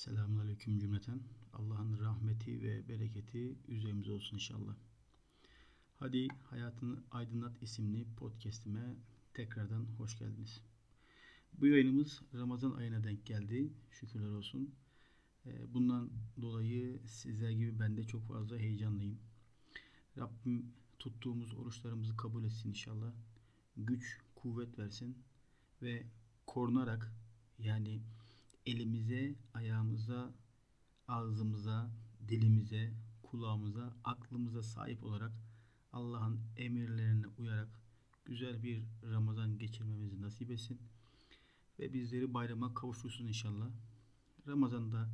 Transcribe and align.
Selamünaleyküm 0.00 0.78
cümleten. 0.78 1.20
Allah'ın 1.52 2.00
rahmeti 2.00 2.62
ve 2.62 2.88
bereketi 2.88 3.58
üzerimize 3.68 4.12
olsun 4.12 4.36
inşallah. 4.36 4.74
Hadi 5.98 6.28
Hayatını 6.50 7.02
Aydınlat 7.10 7.62
isimli 7.62 8.06
podcast'ime 8.16 8.96
tekrardan 9.34 9.84
hoş 9.98 10.18
geldiniz. 10.18 10.60
Bu 11.52 11.66
yayınımız 11.66 12.22
Ramazan 12.34 12.72
ayına 12.72 13.04
denk 13.04 13.26
geldi. 13.26 13.72
Şükürler 13.90 14.30
olsun. 14.30 14.74
Ee, 15.46 15.74
bundan 15.74 16.10
dolayı 16.42 17.00
sizler 17.06 17.50
gibi 17.50 17.80
ben 17.80 17.96
de 17.96 18.04
çok 18.04 18.28
fazla 18.28 18.56
heyecanlıyım. 18.56 19.18
Rabbim 20.18 20.72
tuttuğumuz 20.98 21.54
oruçlarımızı 21.54 22.16
kabul 22.16 22.44
etsin 22.44 22.68
inşallah. 22.68 23.12
Güç, 23.76 24.18
kuvvet 24.34 24.78
versin 24.78 25.18
ve 25.82 26.06
korunarak 26.46 27.12
yani 27.58 28.00
elimize, 28.66 29.34
ayağımıza, 29.54 30.34
ağzımıza, 31.08 31.90
dilimize, 32.28 32.92
kulağımıza, 33.22 33.96
aklımıza 34.04 34.62
sahip 34.62 35.04
olarak 35.04 35.32
Allah'ın 35.92 36.40
emirlerine 36.56 37.26
uyarak 37.38 37.68
güzel 38.24 38.62
bir 38.62 38.82
Ramazan 39.02 39.58
geçirmemizi 39.58 40.22
nasip 40.22 40.50
etsin. 40.50 40.80
Ve 41.78 41.92
bizleri 41.92 42.34
bayrama 42.34 42.74
kavuştursun 42.74 43.26
inşallah. 43.26 43.70
Ramazan'da 44.46 45.08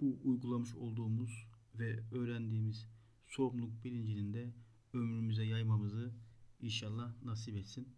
bu 0.00 0.18
uygulamış 0.24 0.74
olduğumuz 0.74 1.46
ve 1.74 2.00
öğrendiğimiz 2.12 2.88
sorumluluk 3.28 3.84
bilincinin 3.84 4.32
de 4.32 4.52
ömrümüze 4.92 5.44
yaymamızı 5.44 6.12
inşallah 6.60 7.22
nasip 7.24 7.56
etsin. 7.56 7.88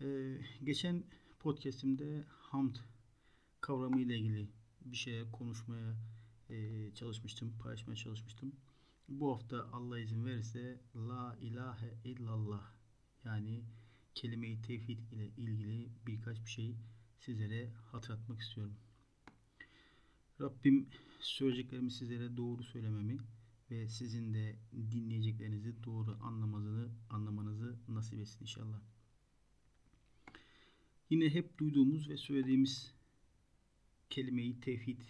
Ee, 0.00 0.38
geçen 0.64 1.04
podcastimde 1.38 2.24
hamd 2.28 2.76
kavramı 3.68 4.00
ile 4.00 4.18
ilgili 4.18 4.48
bir 4.84 4.96
şey 4.96 5.30
konuşmaya 5.32 5.96
e, 6.50 6.90
çalışmıştım, 6.94 7.58
paylaşmaya 7.62 7.96
çalışmıştım. 7.96 8.52
Bu 9.08 9.32
hafta 9.32 9.68
Allah 9.72 9.98
izin 9.98 10.24
verirse 10.24 10.80
La 10.96 11.36
ilahe 11.40 11.94
illallah 12.04 12.72
yani 13.24 13.64
kelime-i 14.14 14.62
tevhid 14.62 14.98
ile 15.12 15.26
ilgili 15.28 15.88
birkaç 16.06 16.44
bir 16.44 16.50
şey 16.50 16.74
sizlere 17.18 17.70
hatırlatmak 17.92 18.40
istiyorum. 18.40 18.74
Rabbim 20.40 20.88
söyleyeceklerimi 21.20 21.90
sizlere 21.90 22.36
doğru 22.36 22.62
söylememi 22.62 23.18
ve 23.70 23.88
sizin 23.88 24.34
de 24.34 24.56
dinleyeceklerinizi 24.90 25.84
doğru 25.84 26.18
anlamanızı, 26.22 26.90
anlamanızı 27.10 27.76
nasip 27.88 28.20
etsin 28.20 28.40
inşallah. 28.40 28.80
Yine 31.10 31.30
hep 31.30 31.58
duyduğumuz 31.58 32.08
ve 32.08 32.16
söylediğimiz 32.16 32.97
kelimeyi 34.10 34.60
tevhid 34.60 35.02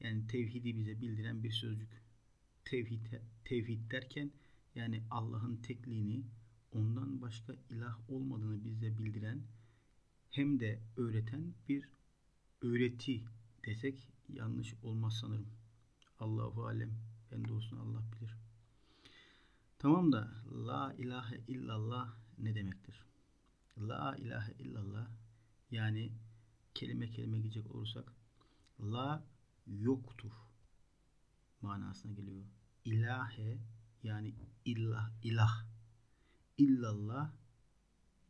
yani 0.00 0.26
tevhidi 0.26 0.76
bize 0.76 1.00
bildiren 1.00 1.42
bir 1.42 1.50
sözcük. 1.50 2.02
Tevhid, 2.64 3.06
tevhid 3.44 3.90
derken 3.90 4.30
yani 4.74 5.02
Allah'ın 5.10 5.56
tekliğini 5.56 6.24
ondan 6.72 7.22
başka 7.22 7.54
ilah 7.70 8.10
olmadığını 8.10 8.64
bize 8.64 8.98
bildiren 8.98 9.42
hem 10.30 10.60
de 10.60 10.80
öğreten 10.96 11.54
bir 11.68 11.88
öğreti 12.62 13.24
desek 13.66 14.08
yanlış 14.28 14.74
olmaz 14.82 15.18
sanırım. 15.20 15.48
Allahu 16.18 16.66
alem. 16.66 16.90
Ben 17.32 17.48
doğrusunu 17.48 17.80
Allah 17.80 18.02
bilir. 18.12 18.36
Tamam 19.78 20.12
da 20.12 20.30
la 20.66 20.94
ilahe 20.98 21.40
illallah 21.48 22.14
ne 22.38 22.54
demektir? 22.54 23.04
La 23.78 24.16
ilahe 24.16 24.52
illallah 24.52 25.08
yani 25.70 26.12
kelime 26.74 27.10
kelime 27.10 27.38
gidecek 27.38 27.74
olursak 27.74 28.12
la 28.80 29.24
yoktur 29.66 30.32
manasına 31.62 32.12
geliyor. 32.12 32.44
İlahe 32.84 33.58
yani 34.02 34.34
illah 34.64 35.10
ilah 35.22 35.64
illallah 36.58 37.32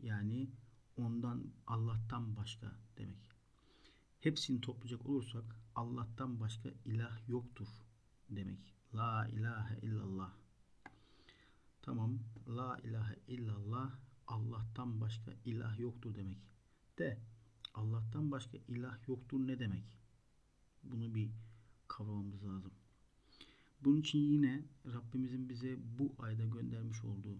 yani 0.00 0.50
ondan 0.97 1.53
Allah'tan 1.66 2.37
başka 2.37 2.76
demek. 2.98 3.31
Hepsini 4.20 4.60
toplayacak 4.60 5.06
olursak 5.06 5.44
Allah'tan 5.75 6.41
başka 6.41 6.69
ilah 6.84 7.28
yoktur 7.28 7.69
demek. 8.31 8.75
La 8.94 9.28
ilahe 9.28 9.78
illallah. 9.81 10.32
Tamam. 11.82 12.19
La 12.48 12.78
ilahe 12.78 13.16
illallah 13.28 13.98
Allah'tan 14.26 15.00
başka 15.00 15.32
ilah 15.44 15.78
yoktur 15.78 16.15
demek. 16.15 16.38
De 16.98 17.19
Allah'tan 17.75 18.31
başka 18.31 18.58
ilah 18.69 19.08
yoktur 19.08 19.38
ne 19.38 19.58
demek? 19.58 19.84
Bunu 20.82 21.14
bir 21.14 21.31
kavramamız 21.88 22.44
lazım. 22.44 22.72
Bunun 23.84 24.00
için 24.00 24.19
yine 24.19 24.64
Rabbimizin 24.86 25.48
bize 25.48 25.76
bu 25.98 26.14
ayda 26.19 26.44
göndermiş 26.44 27.04
olduğu 27.04 27.38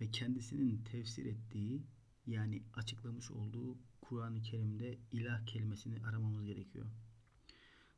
ve 0.00 0.10
kendisinin 0.10 0.84
tefsir 0.84 1.26
ettiği 1.26 1.82
yani 2.26 2.62
açıklamış 2.74 3.30
olduğu 3.30 3.78
Kur'an-ı 4.00 4.42
Kerim'de 4.42 4.98
ilah 5.12 5.46
kelimesini 5.46 6.06
aramamız 6.06 6.44
gerekiyor. 6.44 6.86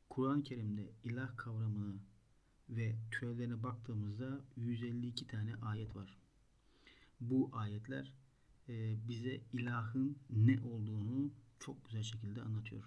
Kur'an-ı 0.09 0.43
Kerim'de 0.43 0.91
ilah 1.03 1.37
kavramını 1.37 1.95
ve 2.69 2.95
türevlerine 3.11 3.63
baktığımızda 3.63 4.41
152 4.57 5.27
tane 5.27 5.55
ayet 5.55 5.95
var. 5.95 6.17
Bu 7.21 7.49
ayetler 7.53 8.11
e, 8.69 8.95
bize 9.07 9.41
ilahın 9.53 10.17
ne 10.29 10.59
olduğunu 10.61 11.31
çok 11.61 11.85
güzel 11.85 12.03
şekilde 12.03 12.41
anlatıyor. 12.41 12.83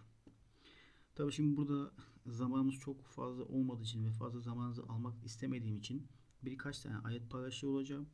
Tabi 1.14 1.32
şimdi 1.32 1.56
burada 1.56 1.92
zamanımız 2.26 2.74
çok 2.74 3.06
fazla 3.06 3.44
olmadığı 3.44 3.82
için 3.82 4.04
ve 4.04 4.10
fazla 4.10 4.40
zamanınızı 4.40 4.82
almak 4.82 5.24
istemediğim 5.24 5.76
için 5.78 6.06
birkaç 6.42 6.80
tane 6.80 6.98
ayet 6.98 7.30
paylaşıyor 7.30 7.72
olacağım. 7.72 8.08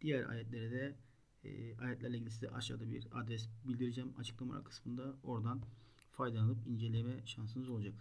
Diğer 0.00 0.28
ayetlere 0.28 0.70
de 0.70 0.96
e, 1.44 1.78
ayetlerle 1.78 2.16
ilgili 2.16 2.30
size 2.30 2.50
aşağıda 2.50 2.90
bir 2.90 3.06
adres 3.12 3.48
bildireceğim 3.64 4.12
açıklamalar 4.18 4.64
kısmında. 4.64 5.16
Oradan 5.22 5.62
faydalanıp 6.10 6.66
inceleme 6.66 7.26
şansınız 7.26 7.68
olacak. 7.68 7.94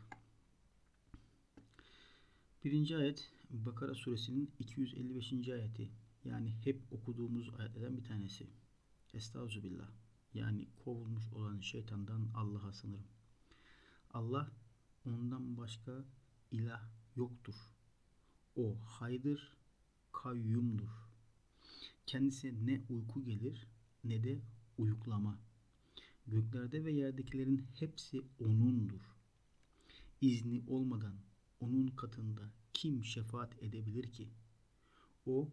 Birinci 2.63 2.97
ayet 2.97 3.31
Bakara 3.49 3.93
suresinin 3.93 4.51
255. 4.59 5.49
ayeti. 5.49 5.91
Yani 6.25 6.53
hep 6.63 6.81
okuduğumuz 6.91 7.49
ayetlerden 7.59 7.97
bir 7.97 8.03
tanesi. 8.03 8.47
Estağfirullah. 9.13 10.04
Yani 10.35 10.67
kovulmuş 10.83 11.33
olan 11.33 11.59
şeytandan 11.59 12.29
Allah'a 12.33 12.73
sınırım. 12.73 13.07
Allah 14.13 14.51
ondan 15.05 15.57
başka 15.57 16.05
ilah 16.51 16.83
yoktur. 17.15 17.55
O 18.55 18.75
haydır, 18.79 19.57
kayyumdur. 20.11 20.89
Kendisine 22.05 22.65
ne 22.65 22.81
uyku 22.89 23.23
gelir 23.23 23.67
ne 24.03 24.23
de 24.23 24.39
uyuklama. 24.77 25.39
Göklerde 26.27 26.85
ve 26.85 26.91
yerdekilerin 26.91 27.67
hepsi 27.79 28.21
O'nundur. 28.39 29.15
İzni 30.21 30.63
olmadan 30.67 31.15
O'nun 31.59 31.87
katında 31.87 32.51
kim 32.73 33.03
şefaat 33.03 33.63
edebilir 33.63 34.11
ki? 34.11 34.29
O 35.25 35.49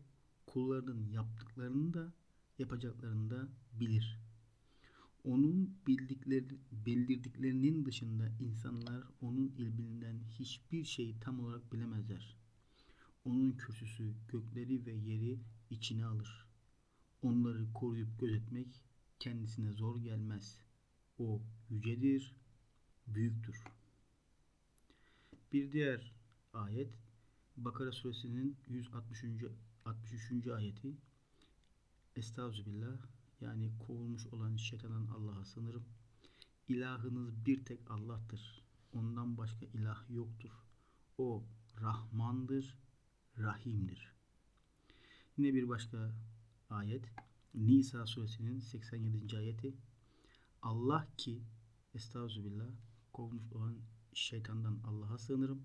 kullarının 0.46 1.10
yaptıklarını 1.10 1.94
da 1.94 2.12
yapacaklarını 2.58 3.30
da 3.30 3.48
bilir. 3.80 4.21
Onun 5.24 5.74
bildikleri, 5.86 6.58
bildirdiklerinin 6.72 7.84
dışında 7.84 8.28
insanlar 8.40 9.04
onun 9.20 9.48
ilminden 9.58 10.20
hiçbir 10.38 10.84
şeyi 10.84 11.20
tam 11.20 11.40
olarak 11.40 11.72
bilemezler. 11.72 12.36
Onun 13.24 13.52
kürsüsü 13.52 14.14
gökleri 14.28 14.86
ve 14.86 14.92
yeri 14.92 15.38
içine 15.70 16.04
alır. 16.04 16.46
Onları 17.22 17.72
koruyup 17.72 18.20
gözetmek 18.20 18.82
kendisine 19.18 19.72
zor 19.72 20.00
gelmez. 20.02 20.58
O 21.18 21.40
yücedir, 21.70 22.34
büyüktür. 23.06 23.64
Bir 25.52 25.72
diğer 25.72 26.12
ayet 26.52 26.90
Bakara 27.56 27.92
suresinin 27.92 28.56
163. 28.68 29.44
63. 29.84 30.46
ayeti 30.46 30.96
Estağfirullah 32.16 32.96
yani 33.42 33.70
kovulmuş 33.86 34.26
olan 34.26 34.56
şeytanın 34.56 35.06
Allah'a 35.06 35.44
sınırım. 35.44 35.84
İlahınız 36.68 37.46
bir 37.46 37.64
tek 37.64 37.90
Allah'tır. 37.90 38.62
Ondan 38.92 39.38
başka 39.38 39.66
ilah 39.66 40.10
yoktur. 40.10 40.50
O 41.18 41.44
Rahmandır, 41.80 42.76
Rahim'dir. 43.38 44.12
Yine 45.36 45.54
bir 45.54 45.68
başka 45.68 46.14
ayet 46.70 47.04
Nisa 47.54 48.06
suresinin 48.06 48.60
87. 48.60 49.36
ayeti 49.36 49.74
Allah 50.62 51.06
ki 51.16 51.42
Estağfirullah 51.94 52.70
kovmuş 53.12 53.52
olan 53.52 53.76
şeytandan 54.14 54.78
Allah'a 54.84 55.18
sığınırım. 55.18 55.62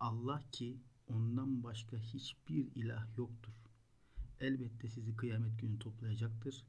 Allah 0.00 0.42
ki 0.52 0.76
ondan 1.08 1.62
başka 1.62 1.96
hiçbir 1.96 2.66
ilah 2.74 3.18
yoktur. 3.18 3.52
Elbette 4.40 4.88
sizi 4.88 5.16
kıyamet 5.16 5.60
günü 5.60 5.78
toplayacaktır. 5.78 6.64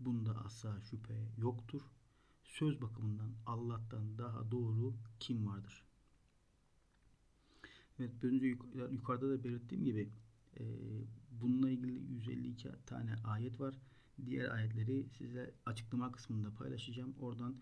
Bunda 0.00 0.44
asla 0.44 0.80
şüphe 0.80 1.28
yoktur. 1.38 1.82
söz 2.44 2.80
bakımından 2.82 3.32
Allah'tan 3.46 4.18
daha 4.18 4.50
doğru 4.50 4.94
kim 5.20 5.46
vardır? 5.46 5.84
Evet, 7.98 8.24
önce 8.24 8.46
yuk- 8.46 8.92
yukarıda 8.92 9.30
da 9.30 9.44
belirttiğim 9.44 9.84
gibi 9.84 10.08
e, 10.60 10.64
bununla 11.30 11.70
ilgili 11.70 11.92
152 12.12 12.68
tane 12.86 13.14
ayet 13.24 13.60
var. 13.60 13.74
Diğer 14.26 14.50
ayetleri 14.50 15.06
size 15.18 15.54
açıklama 15.66 16.12
kısmında 16.12 16.50
paylaşacağım. 16.54 17.14
Oradan 17.20 17.56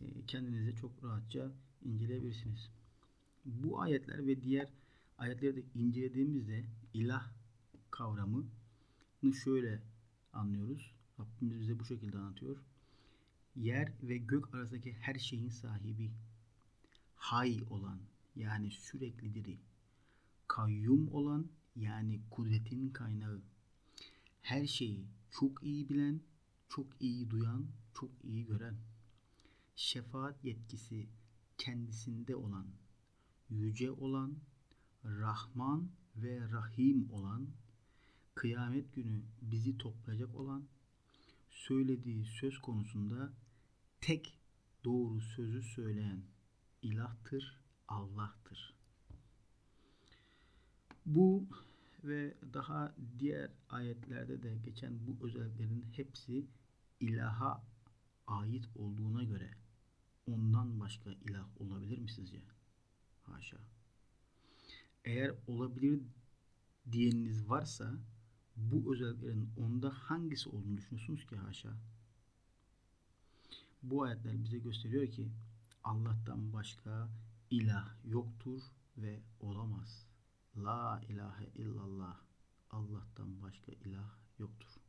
e, 0.00 0.04
kendinize 0.26 0.76
çok 0.76 1.04
rahatça 1.04 1.52
inceleyebilirsiniz. 1.84 2.70
Bu 3.44 3.80
ayetler 3.80 4.26
ve 4.26 4.42
diğer 4.42 4.72
ayetleri 5.18 5.56
de 5.56 5.62
incelediğimizde 5.74 6.64
ilah 6.94 7.30
kavramını 7.90 8.44
şöyle 9.44 9.82
anlıyoruz. 10.32 10.94
Rabbimiz 11.20 11.60
bize 11.60 11.78
bu 11.78 11.84
şekilde 11.84 12.18
anlatıyor. 12.18 12.56
Yer 13.56 13.92
ve 14.02 14.16
gök 14.16 14.54
arasındaki 14.54 14.92
her 14.92 15.14
şeyin 15.14 15.48
sahibi, 15.48 16.10
hay 17.16 17.60
olan 17.70 18.00
yani 18.36 18.70
sürekli 18.70 19.34
diri, 19.34 19.58
kayyum 20.48 21.12
olan 21.12 21.46
yani 21.76 22.20
kudretin 22.30 22.90
kaynağı, 22.90 23.40
her 24.42 24.66
şeyi 24.66 25.04
çok 25.30 25.62
iyi 25.62 25.88
bilen, 25.88 26.20
çok 26.68 26.86
iyi 27.00 27.30
duyan, 27.30 27.66
çok 27.94 28.10
iyi 28.24 28.46
gören, 28.46 28.76
şefaat 29.76 30.44
yetkisi 30.44 31.08
kendisinde 31.58 32.36
olan, 32.36 32.66
yüce 33.50 33.90
olan, 33.90 34.36
Rahman 35.04 35.90
ve 36.16 36.40
Rahim 36.50 37.12
olan, 37.12 37.46
kıyamet 38.34 38.94
günü 38.94 39.22
bizi 39.42 39.78
toplayacak 39.78 40.34
olan, 40.34 40.62
söylediği 41.70 42.24
söz 42.24 42.58
konusunda 42.58 43.32
tek 44.00 44.38
doğru 44.84 45.20
sözü 45.20 45.62
söyleyen 45.62 46.22
ilahtır, 46.82 47.60
Allah'tır. 47.88 48.74
Bu 51.06 51.48
ve 52.04 52.34
daha 52.52 52.94
diğer 53.18 53.50
ayetlerde 53.68 54.42
de 54.42 54.56
geçen 54.64 55.06
bu 55.06 55.26
özelliklerin 55.26 55.86
hepsi 55.92 56.46
ilaha 57.00 57.64
ait 58.26 58.64
olduğuna 58.76 59.24
göre 59.24 59.50
ondan 60.26 60.80
başka 60.80 61.12
ilah 61.12 61.60
olabilir 61.60 61.98
mi 61.98 62.08
sizce? 62.08 62.42
Haşa. 63.22 63.58
Eğer 65.04 65.34
olabilir 65.46 66.02
diyeniniz 66.92 67.48
varsa 67.48 68.00
bu 68.60 68.94
özelliklerin 68.94 69.50
onda 69.56 69.90
hangisi 69.90 70.48
olduğunu 70.48 70.76
düşünüyorsunuz 70.76 71.26
ki 71.26 71.36
haşa? 71.36 71.76
Bu 73.82 74.02
ayetler 74.02 74.44
bize 74.44 74.58
gösteriyor 74.58 75.06
ki 75.06 75.28
Allah'tan 75.84 76.52
başka 76.52 77.08
ilah 77.50 77.94
yoktur 78.04 78.62
ve 78.96 79.20
olamaz. 79.40 80.06
La 80.56 81.02
ilahe 81.08 81.46
illallah. 81.54 82.20
Allah'tan 82.70 83.42
başka 83.42 83.72
ilah 83.72 84.14
yoktur. 84.38 84.80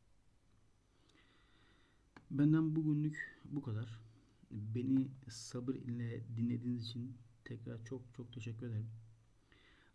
Benden 2.30 2.76
bugünlük 2.76 3.40
bu 3.44 3.62
kadar. 3.62 3.98
Beni 4.50 5.08
sabır 5.28 5.74
ile 5.74 6.36
dinlediğiniz 6.36 6.84
için 6.84 7.16
tekrar 7.44 7.84
çok 7.84 8.02
çok 8.16 8.32
teşekkür 8.32 8.66
ederim. 8.66 8.90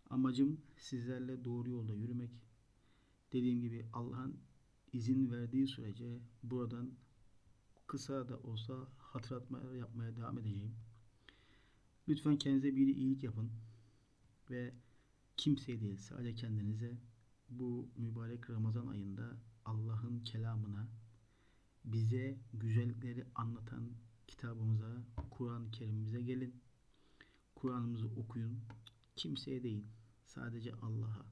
Amacım 0.09 0.61
sizlerle 0.77 1.45
doğru 1.45 1.69
yolda 1.69 1.93
yürümek. 1.93 2.31
Dediğim 3.33 3.61
gibi 3.61 3.85
Allah'ın 3.93 4.39
izin 4.93 5.31
verdiği 5.31 5.67
sürece 5.67 6.19
buradan 6.43 6.91
kısa 7.87 8.29
da 8.29 8.37
olsa 8.39 8.87
hatırlatma 8.97 9.61
yapmaya 9.73 10.15
devam 10.15 10.37
edeceğim. 10.37 10.75
Lütfen 12.07 12.37
kendinize 12.37 12.75
bir 12.75 12.87
iyilik 12.95 13.23
yapın 13.23 13.51
ve 14.49 14.73
kimseye 15.37 15.81
değil 15.81 15.97
sadece 15.97 16.35
kendinize 16.35 16.97
bu 17.49 17.87
mübarek 17.97 18.49
Ramazan 18.49 18.87
ayında 18.87 19.37
Allah'ın 19.65 20.19
kelamına 20.19 20.87
bize 21.85 22.37
güzellikleri 22.53 23.25
anlatan 23.35 23.89
kitabımıza, 24.27 25.03
Kur'an-ı 25.31 25.71
Kerim'imize 25.71 26.21
gelin. 26.21 26.55
Kur'an'ımızı 27.55 28.07
okuyun. 28.07 28.59
Kimseye 29.15 29.63
değil, 29.63 29.83
sadece 30.25 30.73
Allah'a. 30.73 31.25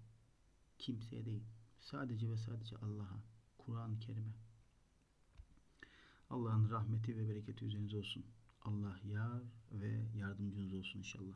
Kimseye 0.77 1.25
değil, 1.25 1.43
sadece 1.85 2.29
ve 2.29 2.37
sadece 2.37 2.77
Allah'a. 2.77 3.19
Kur'an-ı 3.57 3.99
Kerim'e. 3.99 4.33
Allah'ın 6.29 6.69
rahmeti 6.69 7.17
ve 7.17 7.29
bereketi 7.29 7.65
üzerinize 7.65 7.97
olsun. 7.97 8.25
Allah 8.61 8.99
yar 9.03 9.41
ve 9.71 10.05
yardımcınız 10.15 10.73
olsun 10.73 10.99
inşallah. 10.99 11.35